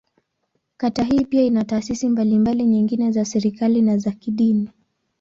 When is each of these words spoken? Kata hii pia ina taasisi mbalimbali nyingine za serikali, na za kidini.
Kata 0.77 1.03
hii 1.03 1.25
pia 1.25 1.41
ina 1.43 1.63
taasisi 1.65 2.09
mbalimbali 2.09 2.65
nyingine 2.65 3.11
za 3.11 3.25
serikali, 3.25 3.81
na 3.81 3.97
za 3.97 4.11
kidini. 4.11 4.69